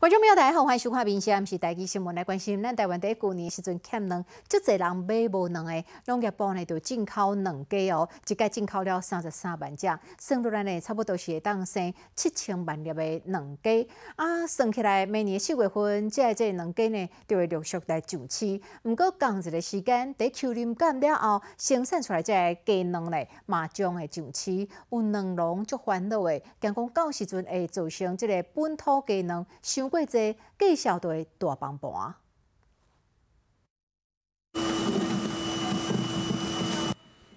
[0.00, 2.62] 观众朋友，大家好，欢迎收看《明星》，是台记新闻来关心。
[2.62, 9.86] 咱台湾第一旧年时阵欠卵，足侪人买无卵的，农业部呢就进口卵鸡哦，一届进口了三十三万只，
[10.18, 13.86] 算落来呢，差不多是会当生七千万粒的卵鸡。
[14.16, 18.58] 啊，算起来每年四月份，即个即个卵鸡呢就会陆续来上市。
[18.84, 24.66] 毋过，同一个时间，伫秋林干了后，生产出来即个鸡卵呢，嘛将会上市。
[24.88, 29.44] 有卵农足烦恼的，惊讲到时阵会造成即个本土鸡卵
[29.90, 29.92] 伤。
[29.92, 32.14] 过济计销队大帮盘。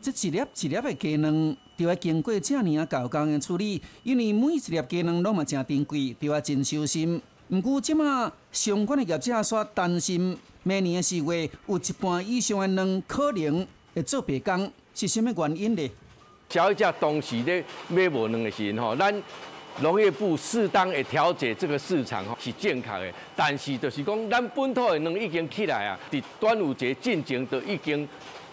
[0.01, 7.21] 这一粒一粒的鸡卵，就要经过这样啊高工的处理，因为每一粒鸡卵拢嘛真珍贵，就要真小心。
[7.49, 15.89] 不过，即马相关的业者煞担心，明年的四月有一半以上的卵可能会做白工，是甚么原因呢？
[16.49, 19.23] 消费者当时咧买无卵的时阵吼，咱。
[19.81, 28.07] 农业部适当的调节这个市场是健康的，但是就是讲咱本土的卵已经起来啊，伫端午节进前就已经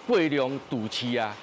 [0.06, 1.36] 过量堵期啊。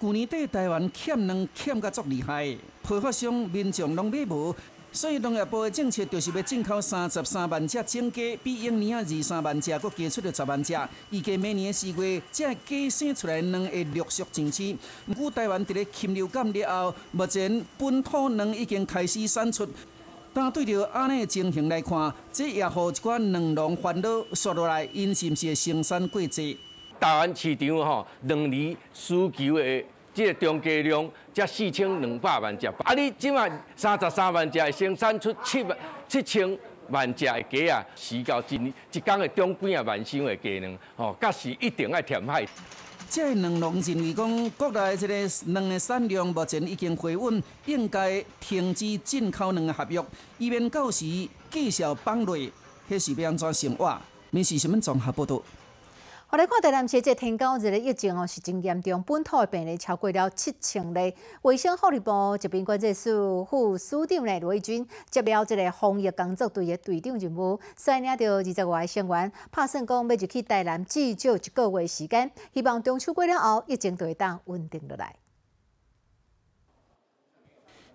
[0.00, 2.44] 旧年底台湾欠卵欠甲足厉害，
[2.86, 4.54] 批发商民众拢买无。
[4.96, 10.74] 所以农业部的政策就是要进口三十三万只种鸡，比往年啊二三万只，佫加出了十万只。
[11.10, 14.74] 预计明年的四月，这鸡生出来卵会陆续上市。
[15.06, 19.68] 毋过台湾伫咧禽流感了后，目前本土卵已经开始产出。
[20.32, 26.58] 但对着安尼的情形来看，这也互一寡卵农烦恼，说落来因是毋是生产过济？
[26.98, 29.84] 台湾市场吼，两年需求的。
[30.16, 32.94] 这个中加量才四千两百万只，啊！
[32.94, 35.76] 你即卖三十三万只，生产出七万
[36.08, 42.48] 七千万只的鸡啊，时到一年一工的中几啊万箱的鸡卵，哦，甲是一定要填海。
[43.10, 45.14] 这两农认为讲，国内这个
[45.48, 50.02] 卵的产量目前已经回稳，应该停止进口卵的合约，
[50.38, 51.04] 以免到时
[51.50, 52.50] 继续放累，
[52.90, 54.00] 迄是要安怎生活？
[54.30, 55.42] 民事新闻综合报道。
[56.28, 61.14] 我来看台南市这天高日的疫情哦是真严重，本土的病例超过了七千例。
[61.42, 75.14] 卫生福利部疾病管制署副署长呢罗义军接了这个防疫工作队的队长任务，率领着二十外成员，拍算讲要入去台南至少一个月时间，希望中秋过了后疫情就会当稳定落来。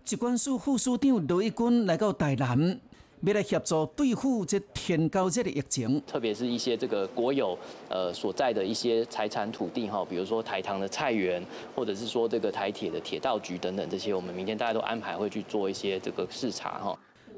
[0.06, 2.80] 疾管署副署长罗义军来到台南。
[3.24, 11.44] 要来协助对付这天高热的疫情，特别是一些这个国有呃所在的一些财产土地哈，比如说台糖的菜园，
[11.76, 16.98] 或者是说这个台铁的铁道局等等这些，我们明天大家都安排会去做一些这个视察哈。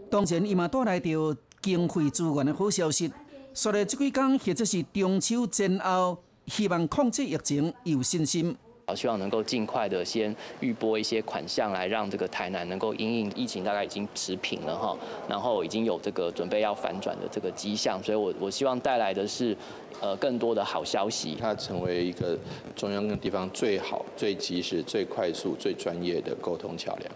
[0.10, 3.12] 当前伊嘛带来着经费资源的好消息，
[3.54, 6.18] 说了这几天或者是中秋前后，
[6.48, 8.56] 希望控制疫情有信心。
[8.86, 14.98] 好，希望能够尽快的先预拨一些款项来让这个台南能够因应疫情，大概已经持平了哈，
[15.30, 19.56] 然后已经有这个准备要反转的这个迹象，所以我我希望带来的是
[20.02, 21.38] 呃更多的好消息。
[21.40, 22.38] 它成为一个
[22.76, 27.10] 中央跟地方最好、最及时、最快速、最专业的沟通桥梁。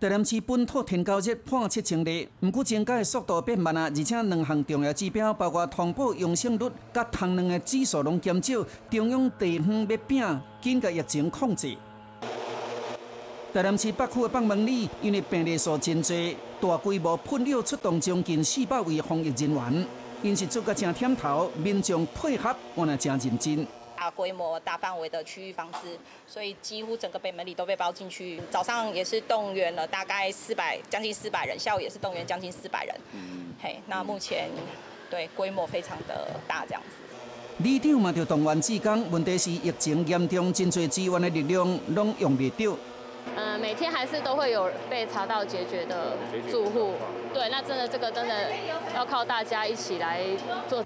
[0.00, 11.76] 台南市本土天高热破七千例，不过增加的速度变慢啊，而且两项重要指标，包括通报阳性率、甲糖量的指数拢减少，中央地方要拼紧甲疫情控制。
[13.52, 16.00] 台南市北区的北门里，因为病例数真
[16.58, 19.86] 多，大规模喷药出动将近四百位防疫人员，
[20.22, 23.66] 因是做个正点头，民众配合我那真认真。
[24.00, 25.94] 大规模、大范围的区域防治，
[26.26, 28.40] 所以几乎整个北门里都被包进去。
[28.50, 32.96] 早上也是动员了大概四百，将近四百人；下午也是动员将近四百人。
[33.12, 34.48] 嗯，嘿，那目前
[35.10, 36.96] 对规模非常的大，这样子。
[37.58, 42.74] 里长嘛就动员志工，问题是疫情严重，真侪资源的力量拢用不到。
[43.36, 46.16] 嗯，每天还是都会有被查到解决的
[46.50, 46.94] 住户。
[47.34, 48.50] 对，那真的这个真的
[48.96, 50.22] 要靠大家一起来
[50.70, 50.82] 做。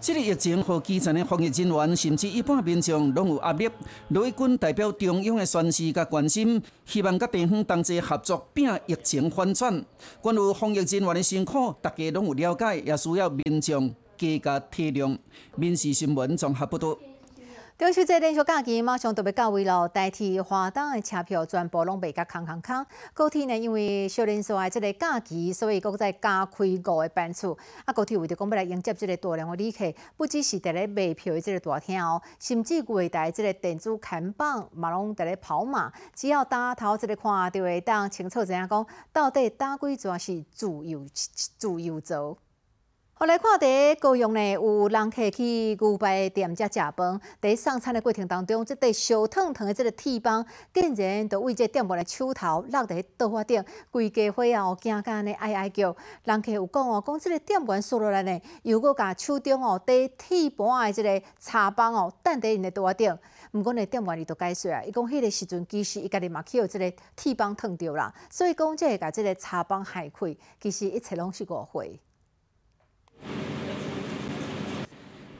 [0.00, 3.68] 这个疫情，和基层的防疫人员，甚至一般民众，拢有压力。
[4.10, 9.84] 雷军代表中央的宣示甲关心，希望甲地方同齐合作，拼疫情反转。
[10.20, 15.18] 关于防疫人员的辛苦，大家拢有了解，也需要民众加加体谅。
[15.56, 16.96] 民事新闻综合报道。
[17.78, 22.84] 中秋节连续假期马上就要到位了，代替花灯的车票全部拢卖甲空空空。
[23.14, 27.56] 高铁呢，因为少人数的这个假期，所以搁再加开五个班次。
[27.84, 35.92] 啊，高铁为着讲要来迎接这个大量的旅客，不只是在咧卖票的这个大厅哦，甚至柜台这个电子看板嘛拢在咧跑马。
[36.16, 42.38] 只要打头这个看，就会当清楚知影讲，到底打几座是自由自由座。
[43.20, 45.42] 后来看伫高雄呢，有人客去
[45.74, 55.96] 牛排店遮食饭，伫送餐的过程当中，即块烧烫烫的即个铁棒，竟然就为这店员的手头落伫刀花顶，规家伙啊，惊甲安尼哀哀叫。
[56.22, 63.18] 人客有讲哦，讲即个店员说落来呢，又搁甲手中哦，伫铁盘的即个茶棒哦，等伫因的刀花顶。
[63.50, 71.98] 毋过呢，店员伊都解释啊，伊讲迄个时阵其实伊家己嘛去有即个铁棒烫着啦，所以讲这会甲即个茶棒害开，其实一切拢是误会。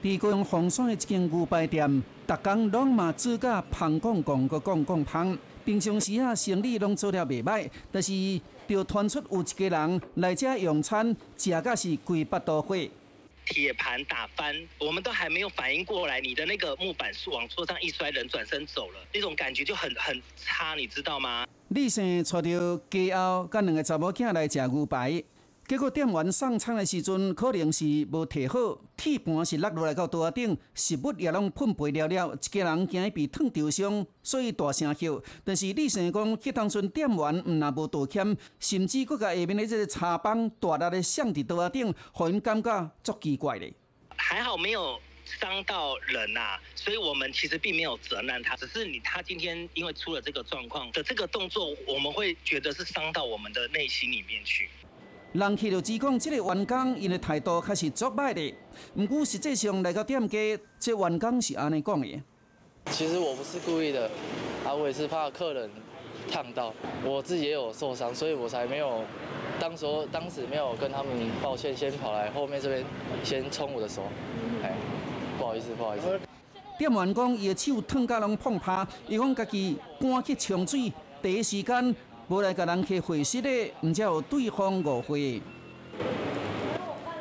[0.01, 5.37] 伫高雄凤山的一间牛排店，逐工拢嘛做甲香讲讲个讲讲香。
[5.65, 8.13] 平常时啊，生意拢做了袂歹，但是
[8.65, 12.77] 就传出有一个人来遮用餐，食甲是规巴都火。
[13.45, 21.45] 铁盘打翻，我们都还没有反应过来，你的那个木板是往桌上一摔，人转身走了，那种感觉就很很差，你知道吗？
[21.67, 25.21] 李生带着家后甲两个查某囝来食牛排。
[25.69, 35.21] 结果店员送餐的时阵，可能是无摕好，铁盘是落落来到桌顶，食物也拢喷飞了了，一家人惊伊被烫着伤，所以大声叫。
[35.43, 43.71] 但是李生讲，去当村店员毋但无道歉，甚至佫甲下面的这个茶帮大力的响伫桌顶，互因感觉足奇怪的。
[44.15, 54.67] 还好没有伤到人呐，所以我们其实并没有责难他，只是你他今天因为出了这个状况的这个动作，我们会觉得是伤到我们的内心里面去。
[55.33, 58.55] 人去就只讲，这个员工因的态度开始足歹的。
[58.95, 62.21] 毋过实际上来到店家，这员工是安尼讲的。
[62.89, 64.09] 其实我不是故意的，
[64.65, 65.69] 啊，我也是怕客人
[66.31, 66.73] 烫到，
[67.05, 69.03] 我自己也有受伤，所以我才没有，
[69.59, 71.11] 当时当时没有跟他们
[71.43, 72.83] 抱歉，先跑来后面这边
[73.23, 74.01] 先冲我的手，
[74.63, 74.73] 哎，
[75.37, 76.19] 不好意思，不好意思。
[76.79, 80.91] 店员讲，伊的手烫甲拢碰趴，伊讲家己赶去冲水，
[81.21, 81.95] 第一时间。
[82.29, 83.49] 无来甲人客会室的，
[83.81, 85.41] 毋才有对方误会。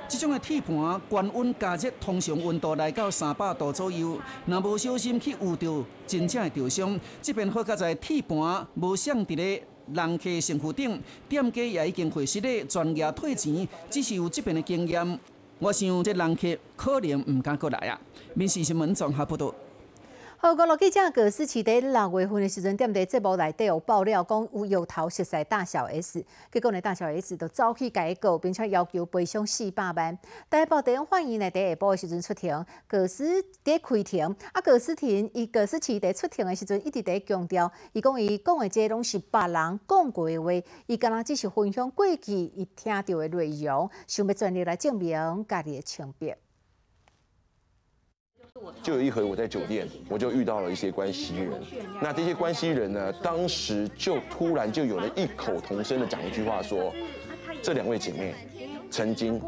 [0.07, 4.21] 这种的铁盘，高温加热，通常温度来到三百度左右。
[4.45, 7.01] 若无小心去捂着，真正会受伤。
[7.23, 9.63] 这边好在铁盘无响伫咧
[9.95, 15.19] 人客身躯顶，店家也已经会室咧专业退钱，只是有这边的经验。
[15.59, 17.99] 我想这人客可能毋敢过来啊。
[18.35, 19.55] 民事新闻综合报道。
[20.41, 30.17] 好，五路记者葛思琪在六月份的时阵，踮伫节目内底有爆料，讲有摇头熟悉大小 S，结果呢，大小 S 就走去解告，并且要求赔偿四百万。
[30.49, 40.53] 大报第一反应呢，第下晡的时阵出庭，葛思伫开庭，啊，葛思庭伊葛思琪伫出庭的时阵一直伫强调，伊讲伊讲的这拢是别人讲过的话，
[40.87, 46.39] 伊敢若只是分享过去伊听到的内容，想要全力来证明家己的清白。
[48.83, 51.61] 就有一回我在酒店，我就遇到了一些关系人。
[52.01, 56.93] 那这些关系人呢，当时就突然就有了异口同声的讲一句话，说
[57.63, 58.35] 这两位姐妹
[58.91, 59.41] 曾经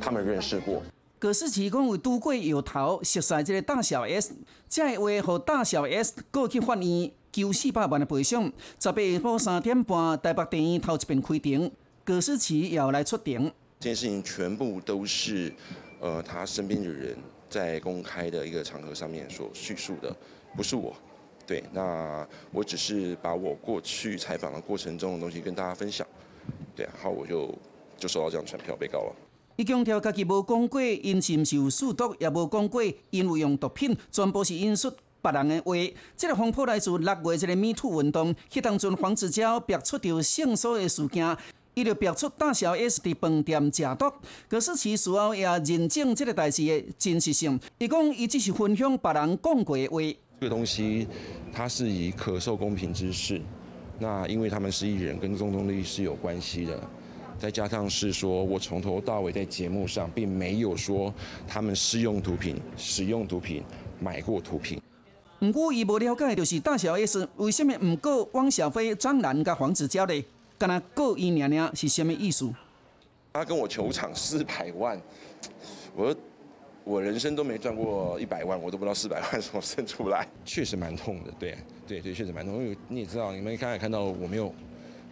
[0.00, 0.82] 他们认识过。
[1.18, 4.34] 葛思琪讲为拄过摇头，熟悉这个大小 S，
[4.68, 8.52] 这话和大小 S 过去法院求四百万的赔偿。
[8.78, 11.70] 十八下晡三点半，台北电影头一边开庭，
[12.04, 13.50] 葛思琪要来出庭。
[13.80, 15.52] 这件事情全部都是
[16.00, 17.16] 呃他身边的人。
[17.54, 20.12] 在公开的一个场合上面所叙述的，
[20.56, 20.92] 不是我，
[21.46, 26.04] 对，那我只是把我过去采访的过程中的东西跟大家分享，
[26.74, 27.56] 对，然后我就
[27.96, 29.14] 就收到这张传票被告了。
[29.54, 34.92] 伊强调家己无讲过因是毋是有数毒，也无讲过因为用毒品，全部是引述
[35.22, 35.76] 别人的话。
[36.16, 41.36] 这个风波来自六月这个米兔运动，迄当阵黄子佼爆出着性骚的事件。
[41.74, 44.12] 伊就表出大小 S 伫饭店食毒，
[44.48, 47.58] 可是其事后也认证这个代志的真实性。
[47.78, 49.98] 伊讲伊只是分享别人讲过的话。
[50.40, 51.06] 这个东西
[51.52, 53.40] 它是以可受公平之事，
[53.98, 56.80] 那因为他们是艺人，跟公众利益是有关系的。
[57.36, 61.12] 再加上是说我从头到尾在节目上并没有说
[61.48, 63.62] 他们试用毒品、使用毒品、
[64.00, 64.80] 买过毒品。
[65.40, 70.24] 不过伊无了解就是大小 S 为什么唔告汪小菲、张兰甲黄子佼呢？
[70.66, 72.50] 跟他告一娘娘是什么意思？
[73.34, 74.98] 他跟我求偿四百万，
[75.94, 76.16] 我
[76.84, 81.30] 我人生都没赚过一百万，我都不知道四百万怎么生出来， 确实蛮痛的。
[81.38, 82.54] 对对对，确实蛮痛。
[82.54, 84.54] 因为你也知道，你们刚才看到我没有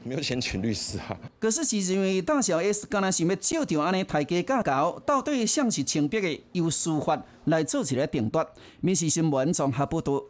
[0.03, 1.21] 没有钱请律师啊。
[1.39, 8.49] 可是是认为大小 S 刚才想要照着安尼抬价价高，到底像是清白的，由司法来做一个定夺。
[8.81, 10.25] 民事新闻综合报道。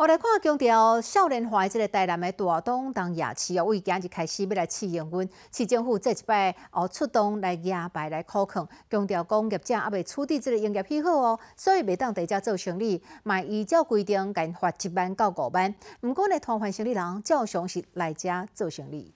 [0.00, 15.74] 我来看强调少年化即个台南的大东当夜市哦，为今日开始要来试营运，市政府这一摆哦出动来夜排来考控，强调讲业者还未处理即个营业批号哦，所以未当在遮做生意，卖依照规定该罚一万到五万。
[16.00, 19.12] 毋过呢，摊贩生意人照常是来遮做生意。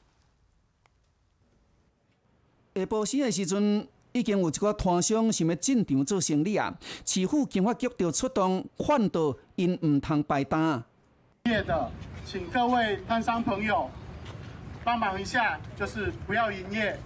[2.74, 3.88] 下晡时的时阵。
[4.14, 6.72] 已经有一寡摊商想要进场做生意啊，
[7.04, 10.80] 市府警发局就出动劝导因唔通摆单。
[11.46, 11.90] 业的，
[12.24, 13.90] 请各位摊商朋友
[14.84, 16.96] 帮忙一下，就是不要营业。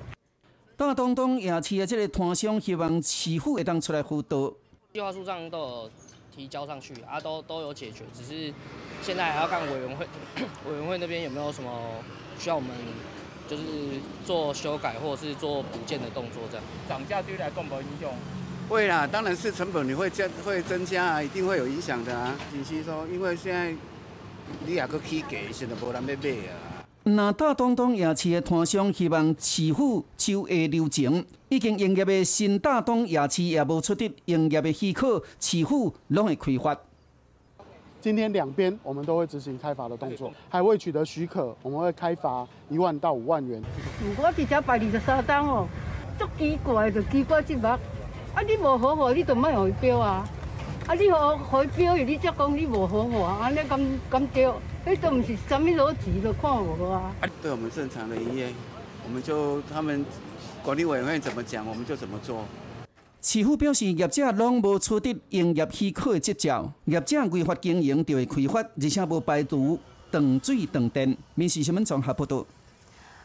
[0.77, 4.53] 大东东夜市的这个摊商希望市府会当出来辅导。
[4.93, 5.91] 计划书上都有
[6.37, 8.53] 提交上去啊，都都有解决，只是
[9.01, 10.07] 现在还要看委员会
[10.71, 11.71] 委员会那边有没有什么
[12.39, 12.69] 需要我们
[13.49, 13.63] 就是
[14.25, 16.65] 做修改或者是做补件的动作这样。
[16.89, 18.11] 涨价对来更不影响？
[18.69, 22.37] 会啦，当然是成本你会加会增加啊，一定会有影响的啊。
[22.53, 23.75] 仅是说，因为现在
[24.67, 26.85] 你也个起价，现在无人要买啊。
[27.05, 36.79] 那大东东夜市的摊商希望市府手下留情，已经营业的新大东夜市也无出得营业的许可，市府拢会开发。
[38.01, 43.63] 今天两边我们都会执行开罚的动作，还未取得许可，我们会开罚一万到五万元。
[44.17, 45.67] 我直接摆二十三单哦，
[46.19, 50.29] 足奇怪就奇怪即目，啊你无好好，你就莫互伊标啊，
[50.87, 54.53] 啊你互互伊标，你则讲你无好货，安尼咁咁对。
[54.87, 57.13] 你都唔是什么逻辑都看我啊！
[57.43, 58.49] 对我们正常的营业，
[59.05, 60.03] 我们就他们
[60.63, 62.43] 管理委员会怎么讲，我们就怎么做。
[63.21, 69.77] 市府表示，业者拢无取得营业许可的执照，业者违法经营就会开罚，而且无排除
[70.09, 71.17] 断水断电。
[71.35, 72.47] 民事新闻综合报道。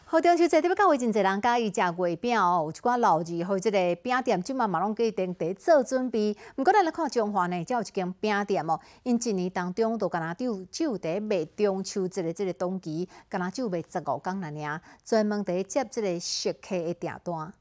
[0.04, 6.36] 好，中秋节特别到位，真侪人家伊食月饼哦，有一寡老字号即个饼店，即马嘛拢计定伫做准备。
[6.56, 17.52] 毋过咱来看中华呢，才有一间饼店哦，因一年当中都敢若只有只有伫卖中秋节的即个档期，敢若只有卖十五工那尔，专门伫接即个食客的订单。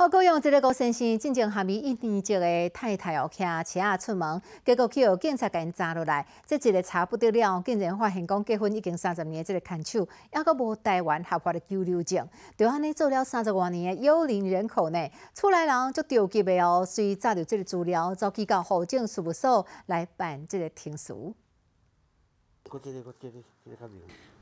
[0.00, 6.26] 好，高雄一个高先生进前下面一年级的太太哦，骑车出门，结果去互警察甲因抓落来。
[6.46, 12.26] 这一个查不得了，竟然发现讲结婚已经三十年，这个牵手还阁无台湾合法的居留证，
[12.56, 15.10] 就安尼做了三十多年的幽灵人口呢。
[15.34, 21.34] 厝内人就着急的哦，随查到这个资料，走去到户政事务所来办这个停书。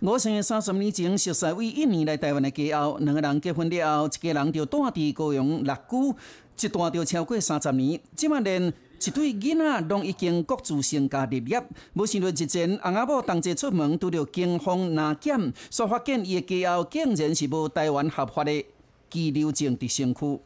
[0.01, 7.99] 我生三十年前熟悉为一年来台湾的家后，两个人结婚了后，一家人就住伫高雄六居，一住就超过三十年。
[8.15, 11.63] 即马连一对囡仔拢已经各自成家立业。
[11.95, 18.65] 无想到日前翁仔某同齐出门，拄着警方拿检，所发现伊的家后竟然是无台湾合法的
[19.09, 20.39] 居留证伫身躯。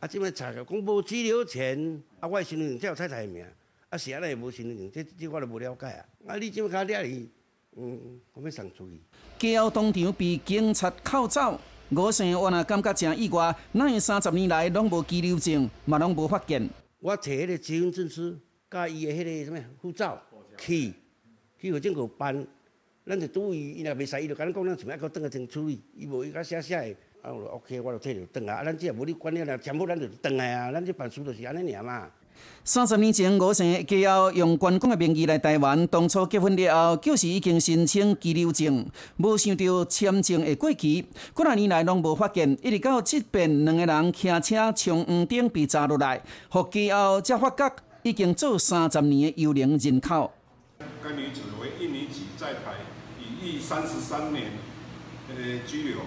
[0.00, 3.44] 啊，即摆查着讲无居留权，啊，我身份证才有太太名，
[3.94, 6.04] 啊，是安尼无身份证，这这我都无了解啊。
[6.26, 7.30] 啊，你即摆卡遐哩？
[7.76, 9.00] 嗯，我要送出去。
[9.38, 11.60] 家后当场被警察扣走，
[11.90, 16.68] 吴生我也感觉真意外，哪会三十年来拢无拘留证，嘛拢无发现。
[16.98, 18.36] 我摕迄个结婚证书，
[18.68, 20.20] 甲伊的迄个什么护照
[20.58, 20.92] 去，
[21.60, 22.44] 去互政府办，
[23.06, 32.10] 咱就拄伊，伊若袂使，伊就甲咱讲，咱想要搁转个证处理，伊无伊甲写写的，啊，OK，我就摕着转来，啊，咱只也无你管了啦，全部咱就转来啊，咱这办事就是安尼尔嘛。
[32.64, 38.86] 三十年前，吴生家后用官公的名义来台湾，当初结婚了后，就是已经申请居留证，
[39.18, 41.02] 无想到签证会过期，
[41.34, 47.70] 几啊年来拢无发现，一直到即边两个人骑车从黄顶被砸落来，互家后才发觉
[48.02, 50.32] 已经做三十年的幽灵人口。
[51.02, 52.72] 该女子为印尼籍在台，
[53.20, 54.44] 已逾三十三年，
[55.28, 55.98] 呃，居留。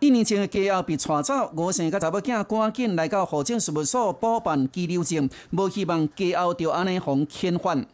[0.00, 7.84] 一年前的家后被带走，吴姓甲查某囝赶紧来到户政事务所补办居留证，无希望家后就安尼互遣返。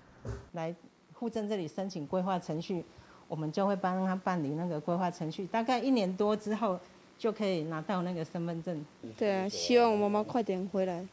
[0.52, 0.74] 来
[1.14, 2.84] 户政这里申请规划程序，
[3.26, 6.78] 我们就会帮他办理那个规划程序，大概一年多之后
[7.18, 8.84] 就可以拿到那个身份证。
[9.16, 11.06] 对啊，希望我妈妈快点回来。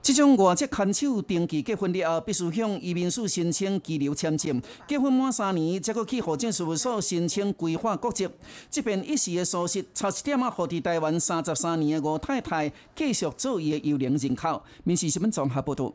[0.00, 4.62] 这种外籍看守登记结婚了后，必须向移民署申请居留签证。
[4.86, 8.26] 结婚满三年，才阁去户政事务所申请规划国籍。
[8.70, 14.62] 即边一时的疏失，差一点啊，互伫台湾三十三年的吴太太继续做伊的幽灵人口。
[14.84, 15.92] 民事新闻综合报道。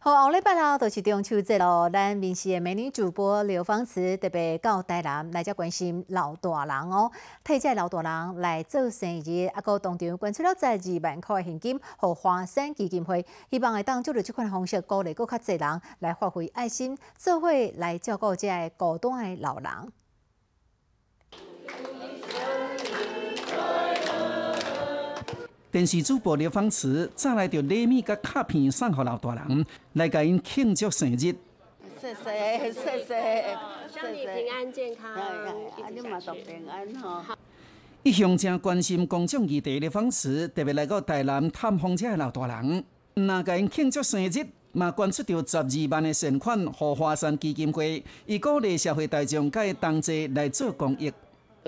[0.00, 1.90] 好，后礼拜六就是中秋节咯。
[1.92, 7.10] 咱面试的美女主播刘芳慈特别到台南来遮关心老大人哦，
[7.42, 19.92] 替这老大人来做生意，啊，个当场捐出了十二万块的现金，互华山基金会，希望会当做着这款方式，鼓励更较侪人来发挥爱心，做伙来照顾这个孤单的老人。
[25.70, 31.34] 电视主播刘芳慈早来着礼物甲卡片送给老大人，来甲因庆祝生日。
[32.00, 33.56] 谢谢谢谢，
[33.92, 35.14] 祝你平安健康，
[35.92, 37.34] 你嘛都平安吼。
[38.02, 42.82] 一向正关心公众议题的方式，特别来到台南探访这老大人，
[43.12, 51.12] 那甲因庆祝生日，嘛捐出着十二万的善款，给华山基金会，以鼓励社会大众甲伊同齐来做公益。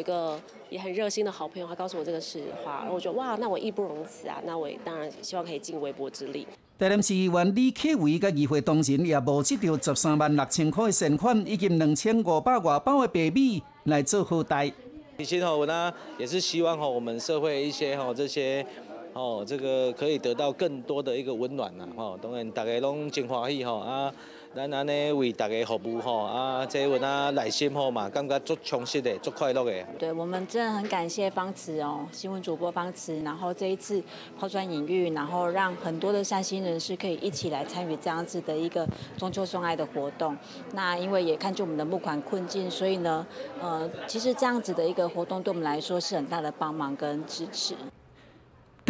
[0.00, 0.40] 有一个
[0.70, 6.46] 也很热心的好朋友，他告诉我这个实话，然后我觉得哇，那我义不容辞啊，那我当然希望可以尽微薄之力。
[6.78, 14.72] 台南市议员李克伟甲议会同仁也募集到十三万六千块的善款，以及两千五百外包的白米来做后代。
[15.18, 18.64] 以前吼，我呢也是希望吼，我们社会一些吼这些
[19.12, 24.10] 哦，这个可以得到更多的一个温暖呐，吼，当然大家拢真欢喜吼啊。
[24.52, 29.86] 咱安尼为大家服务吼啊，这阮啊内心吼嘛，感觉足充实的，足快乐的。
[29.96, 34.02] 对我们真的很感谢方慈哦，新闻主播方慈，然后这一次
[34.36, 38.84] 抛砖引玉，然后让很多的善心人士可以一起来参与这样子的一个
[39.16, 40.36] 中秋送爱的活动。
[40.72, 43.24] 那因为也看见我们的募款困境，所以呢，
[43.60, 47.76] 呃，其实这样子的一个活动对我们来说是很大的帮忙跟支持。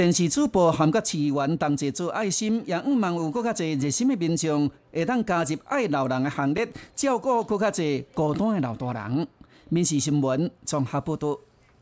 [0.01, 6.67] 电视主播含甲市员同齐做爱心，也希望有更较侪热心的民众会当加入爱老人的行列，
[6.97, 9.29] 照顾更较侪孤单的老大人。
[9.69, 11.39] 民事新闻综合报道。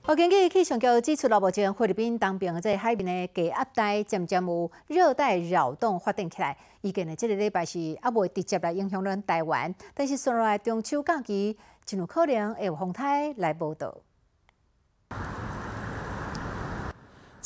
[0.06, 13.96] 我，根据气象局指出，目前菲律宾东边在海面的低压带渐渐有热带扰动发展起来，预计呢，这个礼拜是还未直接来影响咱台湾，但是顺落来中秋假期，真有可能会有风台来报道。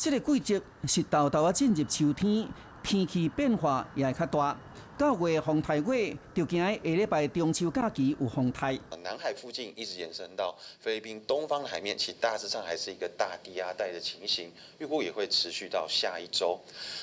[0.03, 2.45] 这个季节是豆豆啊进入秋天，
[2.83, 4.57] 天气变化也会较大。
[4.97, 8.77] 到月风台月，就惊下礼拜中秋假期有风台。
[9.01, 16.59] 南海附近一直延伸到菲律宾东方的海面，其实大致上还是一个大低压带的情形，预估也会持续到下一周。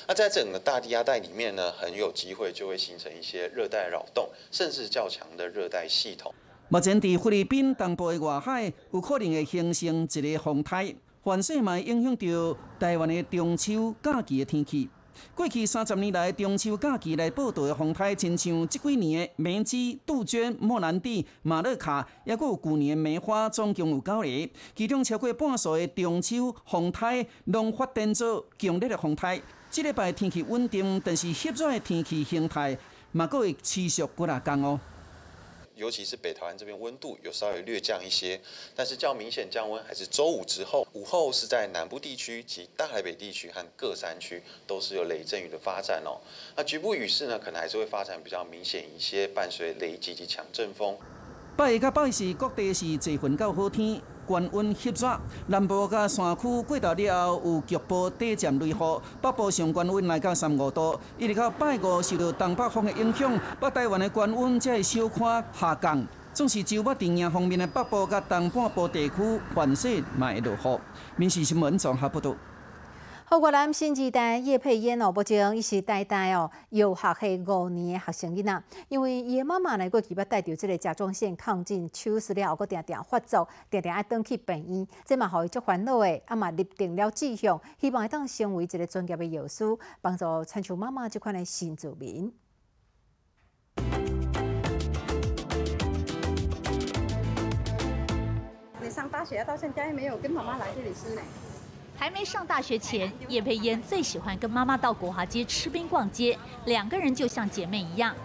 [0.07, 6.31] 那在整个大低压带里面呢，很有机会就会形成一些热带扰动，甚至较强的热带系统。
[6.69, 9.73] 目前伫菲律宾东部的外海，有可能会形
[10.07, 10.93] 成一个风台。
[11.23, 14.89] 反射嘛影响到台湾的中秋假期的天气。
[15.35, 24.49] 过去三十年来，中秋假期来报道的风台，亲像这几年的梅基、杜鹃、莫兰蒂、马勒卡，也有旧年梅花，总共有九个。
[24.75, 29.39] 其中超过半数的中秋风台拢发展做强烈的风台。
[29.69, 32.75] 这礼拜天气稳定，但是湿热的天气形态
[33.11, 34.79] 嘛，阁会持续几啊天哦。
[35.81, 38.39] 尤其是北台湾这边温度有稍微略降一些，
[38.75, 46.21] 但是较明显降温还是周五之后，午后是在南部地区及大台北地区和各山区都是有雷阵雨的发展哦。
[46.55, 50.95] 那局部雨势呢，可能还是会发展比较明显一些，伴随雷击及强阵风。
[51.57, 53.99] 拜一甲拜四各地是侪份到好天。
[54.31, 58.75] 高温湿热，南部甲山区过到了后有局部短暂雷雨，
[59.21, 66.07] 北部上高温来到三五度，一直到拜五受到东北风的影响，北台湾的高温才会小可下降。
[66.33, 69.15] 总是周末电影方面的北部甲东半部地区，
[69.53, 70.79] 反射会落雨。
[71.17, 72.33] 民事新闻综合报道。
[73.33, 89.63] 好，越南新时代叶佩燕哦，目前伊是代代哦，有学系五年的学生囡仔，因为伊的妈妈呢，过去要带着这个甲状腺亢进手术了后，搁定定发作，定定爱转去病院，这嘛互伊足烦恼的，啊嘛立定了志向，希望会当成为一个专业的药师，
[90.01, 92.33] 帮助参像妈妈这款的新住民。
[98.81, 101.21] 你上大学到现在没有跟妈妈来这里吃呢？
[102.01, 106.35] 还没上大学前，叶佩嫣最喜欢跟妈妈到国华街吃冰逛街，
[106.65, 108.15] 两个人就像姐妹一样。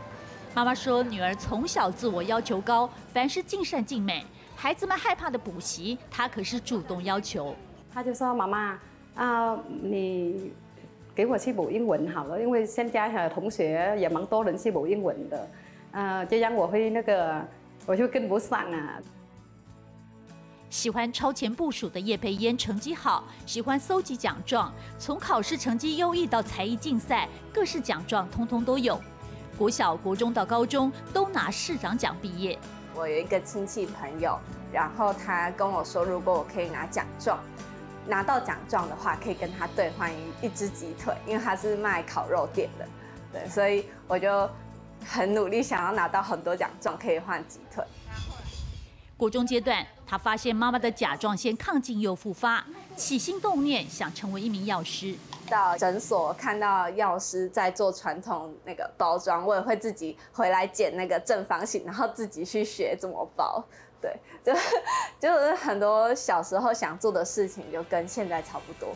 [0.54, 4.24] 妈妈说，女儿从小自我要求高，凡事尽善尽美。
[4.56, 7.54] 孩子们害怕的补习，她可是主动要求。
[7.92, 8.78] 她就说：“妈妈
[9.14, 10.50] 啊，你
[11.14, 15.50] 给我去补英文好了，因为现在同学也蛮多人去补英文的，
[15.90, 17.46] 呃，这样我会那个，
[17.84, 18.98] 我就跟不上啊。”
[20.68, 29.00] 喜欢超前部署的叶佩嫣成绩好，喜欢搜集奖状，从考试成绩优异到才艺竞赛，各式奖状通通都有。
[29.57, 32.59] 国小、国中到高中都拿市长奖毕业。
[32.94, 34.38] 我有一个亲戚朋友，
[34.72, 37.38] 然后他跟我说，如果我可以拿奖状，
[38.07, 42.87] 拿到奖状的话，可以跟他兑换一一只鸡腿，因为他是卖烤肉店的，
[43.33, 44.50] 对，所以我就
[45.07, 47.85] 很努力想要拿到很多奖状，可以换鸡腿。
[49.16, 52.62] 国中阶段，他发现妈妈的甲状腺亢进又复发，
[52.94, 55.16] 起心动念想成为一名药师。
[55.48, 63.64] 到诊所看到药师在做传统那个包装，我也会自己回来剪那个正方形，然后自己去学怎么包。
[64.02, 64.52] 对， 就
[65.18, 68.94] 就是很多小时候想做的事情，就跟现在差不多。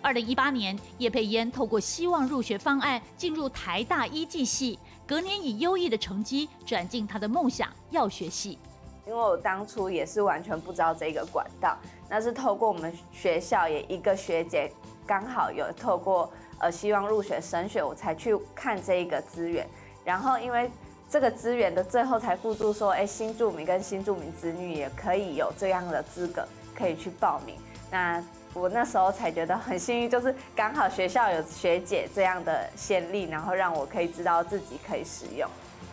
[0.00, 8.60] 二零一八年，叶佩嫣透过希望入学方案进入台大医技系，隔年以优异的成绩转进他的梦想药学系。
[9.06, 11.76] 因为我当初也是完全不知道这个管道，
[12.08, 14.70] 那是透过我们学校也一个学姐
[15.06, 19.66] 刚好有透过呃希望入学升学，我才去看这一个资源。
[20.04, 20.70] 然后因为
[21.08, 26.46] 这个资源的最后才附注说，哎，新住民跟新住民子女也可以有这样的资格。
[26.76, 27.56] 可以去报名。
[27.88, 28.20] 那
[28.52, 35.48] 我那时候才觉得很幸运，就是刚好学校有学姐这样的先例，然后让我可以知道自己可以使用。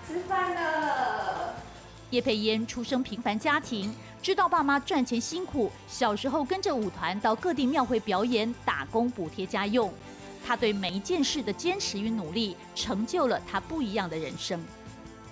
[0.07, 1.53] 吃饭了。
[2.11, 9.91] 叶佩妍出生平凡家庭，知道爸妈赚钱辛苦，小时候跟着舞团到各地庙会表演，打工补贴家用。
[10.45, 14.61] 他对每一件事的坚持与努力，成就了他不一样的人生。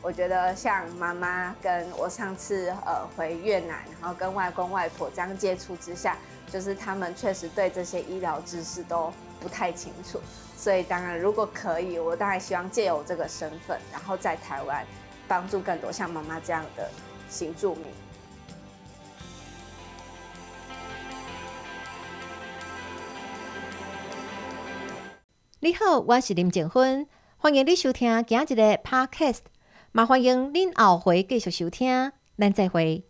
[0.01, 6.17] 我觉得像妈妈跟我上次呃回越南，然后跟外公外婆这样接触之下，
[6.49, 9.11] 就是他们确实对这些医疗知识都
[9.41, 10.17] 不太清楚。
[10.55, 14.85] 所以当然如果可以，我当然希望借由这个身份，然后在台湾
[15.29, 16.89] 帮助更多像妈妈这样的
[17.29, 17.85] 新住民。
[25.61, 27.05] 你好，我是林静芬，
[27.37, 29.41] 欢迎你收听今日的 Podcast，
[29.91, 33.08] 也欢迎您后回继续收听，咱再会。